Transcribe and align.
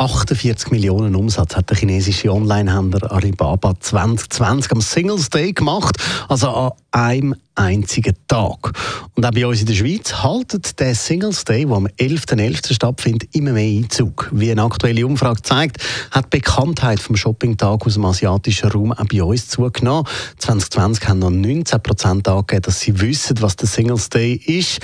48 0.00 0.70
Millionen 0.70 1.14
Umsatz 1.14 1.54
hat 1.54 1.68
der 1.68 1.76
chinesische 1.76 2.32
Onlinehändler 2.32 3.12
Alibaba 3.12 3.78
2020 3.78 4.72
am 4.72 4.80
Singles 4.80 5.28
Day 5.28 5.52
gemacht, 5.52 5.98
also 6.26 6.48
an 6.48 6.72
einem 6.90 7.34
einzigen 7.54 8.14
Tag. 8.26 8.72
Und 9.14 9.26
auch 9.26 9.30
bei 9.30 9.46
uns 9.46 9.60
in 9.60 9.66
der 9.66 9.74
Schweiz 9.74 10.22
haltet 10.22 10.80
der 10.80 10.94
Singles 10.94 11.44
Day, 11.44 11.66
der 11.66 11.76
am 11.76 11.86
11.11. 11.86 12.36
.11. 12.36 12.72
stattfindet, 12.72 13.28
immer 13.34 13.52
mehr 13.52 13.78
Einzug. 13.78 14.30
Wie 14.32 14.50
eine 14.50 14.62
aktuelle 14.62 15.06
Umfrage 15.06 15.42
zeigt, 15.42 15.76
hat 16.10 16.32
die 16.32 16.38
Bekanntheit 16.38 17.00
vom 17.00 17.16
Shoppingtag 17.16 17.84
aus 17.84 17.94
dem 17.94 18.04
asiatischen 18.06 18.70
Raum 18.70 18.92
auch 18.92 19.04
bei 19.04 19.22
uns 19.22 19.48
zugenommen. 19.48 20.06
2020 20.38 21.08
haben 21.08 21.18
noch 21.18 21.30
19 21.30 21.82
Prozent 21.82 22.26
angegeben, 22.26 22.62
dass 22.62 22.80
sie 22.80 22.98
wissen, 23.00 23.36
was 23.42 23.56
der 23.56 23.68
Singles 23.68 24.08
Day 24.08 24.32
ist 24.32 24.80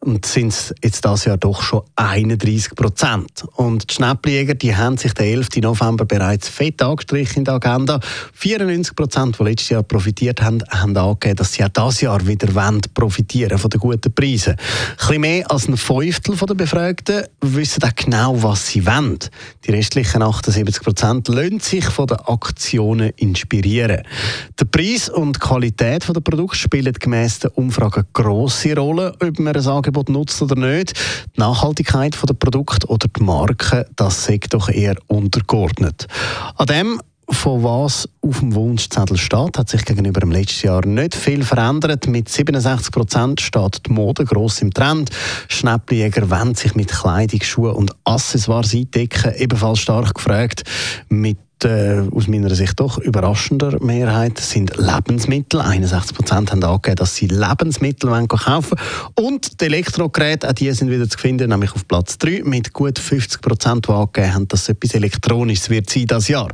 und 0.00 0.26
sind 0.26 0.74
jetzt 0.82 1.04
das 1.04 1.24
Jahr 1.24 1.38
doch 1.38 1.62
schon 1.62 1.82
31 1.96 2.74
Prozent. 2.74 3.44
Und 3.56 3.90
die 3.90 3.94
Schnäppeljäger, 3.94 4.54
die 4.58 4.74
haben 4.74 4.96
sich 4.96 5.14
den 5.14 5.26
11. 5.26 5.48
November 5.62 6.04
bereits 6.04 6.48
fett 6.48 6.82
angestrichen 6.82 7.38
in 7.38 7.44
der 7.44 7.54
Agenda. 7.54 8.00
94 8.34 8.94
Prozent, 8.94 9.38
die 9.38 9.44
letztes 9.44 9.68
Jahr 9.70 9.82
profitiert 9.82 10.42
haben, 10.42 10.62
haben 10.70 10.96
angegeben, 10.96 11.36
dass 11.36 11.52
sie 11.52 11.64
auch 11.64 11.68
dieses 11.68 12.00
Jahr 12.00 12.26
wieder 12.26 12.48
profitieren 12.94 13.58
von 13.58 13.70
den 13.70 13.80
guten 13.80 14.12
Preisen. 14.12 14.52
Ein 14.52 14.96
bisschen 14.96 15.20
mehr 15.20 15.50
als 15.50 15.68
ein 15.68 15.76
Fünftel 15.76 16.36
der 16.36 16.54
Befragten 16.54 17.24
wissen 17.40 17.82
auch 17.82 17.94
genau, 17.94 18.42
was 18.42 18.68
sie 18.68 18.84
wollen. 18.86 19.18
Die 19.64 19.70
restlichen 19.70 20.22
78 20.22 20.82
Prozent 20.82 21.28
lassen 21.28 21.60
sich 21.60 21.84
von 21.84 22.06
den 22.06 22.18
Aktionen 22.18 23.10
inspirieren. 23.16 24.02
Der 24.58 24.64
Preis 24.64 25.08
und 25.08 25.36
die 25.36 25.40
Qualität 25.40 26.08
der 26.08 26.20
Produkte 26.20 26.58
spielen 26.58 26.92
gemäss 26.92 27.40
der 27.40 27.56
Umfrage 27.56 28.06
grosse 28.12 28.76
Rolle, 28.76 29.14
ob 29.20 29.38
man 29.38 29.54
ein 29.54 29.66
Angebot 29.66 30.08
nutzt 30.08 30.40
oder 30.42 30.56
nicht. 30.56 30.94
Die 31.36 31.40
Nachhaltigkeit 31.40 32.16
der 32.28 32.34
Produkte 32.34 32.86
oder 32.88 33.08
die 33.08 33.22
Marke, 33.22 33.86
das 33.96 34.24
sagt 34.24 34.47
doch 34.48 34.68
eher 34.68 34.96
untergeordnet. 35.06 36.06
An 36.56 36.66
dem 36.66 37.00
von 37.30 37.62
was 37.62 38.08
auf 38.22 38.38
dem 38.38 38.54
Wunschzettel 38.54 39.18
steht, 39.18 39.58
hat 39.58 39.68
sich 39.68 39.84
gegenüber 39.84 40.20
dem 40.20 40.30
letzten 40.30 40.68
Jahr 40.68 40.86
nicht 40.86 41.14
viel 41.14 41.44
verändert. 41.44 42.06
Mit 42.06 42.28
67 42.28 42.90
Prozent 42.90 43.40
steht 43.40 43.86
die 43.86 43.92
Mode 43.92 44.24
gross 44.24 44.62
im 44.62 44.72
Trend. 44.72 45.10
Schnäppeljäger 45.48 46.30
wollen 46.30 46.54
sich 46.54 46.74
mit 46.74 46.88
Kleidung, 46.88 47.42
Schuhen 47.42 47.74
und 47.74 47.94
Accessoires 48.04 48.74
eindecken. 48.74 49.34
Ebenfalls 49.36 49.80
stark 49.80 50.14
gefragt 50.14 50.62
mit 51.08 51.38
äh, 51.64 52.02
aus 52.14 52.28
meiner 52.28 52.54
Sicht 52.54 52.78
doch 52.80 52.98
überraschender 52.98 53.82
Mehrheit 53.82 54.38
sind 54.38 54.76
Lebensmittel. 54.76 55.60
61 55.60 56.16
Prozent 56.16 56.52
haben 56.52 56.62
angegeben, 56.62 56.96
dass 56.96 57.14
sie 57.14 57.26
Lebensmittel 57.26 58.10
kaufen 58.26 58.78
wollen. 59.16 59.28
Und 59.28 59.60
die 59.60 59.66
Elektrogeräte, 59.66 60.48
auch 60.48 60.52
die 60.52 60.70
sind 60.72 60.90
wieder 60.90 61.08
zu 61.08 61.18
finden, 61.18 61.50
nämlich 61.50 61.74
auf 61.74 61.86
Platz 61.86 62.18
3 62.18 62.42
mit 62.44 62.72
gut 62.72 62.98
50 62.98 63.40
Prozent, 63.40 63.88
die 63.88 63.92
angegeben 63.92 64.34
haben, 64.34 64.48
dass 64.48 64.68
etwas 64.68 64.94
Elektronisches 64.94 65.70
wird 65.70 65.90
sein 65.90 66.06
das 66.06 66.28
Jahr. 66.28 66.48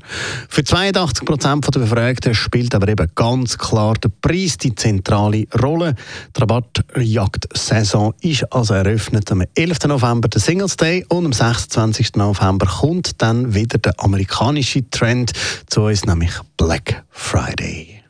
Für 0.48 0.64
82 0.64 1.24
Prozent 1.24 1.74
der 1.74 1.80
Befragten 1.80 2.34
spielt 2.34 2.74
aber 2.74 2.88
eben 2.88 3.08
ganz 3.14 3.58
klar 3.58 3.94
der 3.94 4.10
Preis 4.20 4.58
die 4.58 4.74
zentrale 4.74 5.46
Rolle. 5.60 5.94
Die 6.36 6.40
Rabattjagd-Saison 6.40 8.14
ist 8.20 8.52
also 8.52 8.74
eröffnet 8.74 9.30
am 9.32 9.44
11. 9.54 9.84
November, 9.86 10.28
der 10.28 10.40
Singles 10.40 10.76
Day, 10.76 11.04
und 11.08 11.26
am 11.26 11.32
26. 11.32 12.16
November 12.16 12.66
kommt 12.66 13.22
dann 13.22 13.54
wieder 13.54 13.78
der 13.78 13.94
amerikanische 13.98 14.88
Trend 14.94 15.32
zu 15.66 15.82
uns, 15.82 16.04
nämlich 16.04 16.32
Black 16.56 17.04
Friday. 17.10 18.00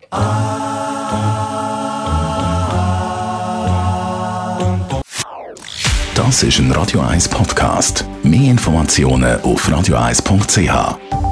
Das 6.14 6.42
ist 6.42 6.58
ein 6.58 6.70
Radio 6.72 7.00
1 7.00 7.28
Podcast. 7.28 8.04
Mehr 8.22 8.50
Informationen 8.50 9.40
auf 9.40 9.68
radio1.ch. 9.68 11.23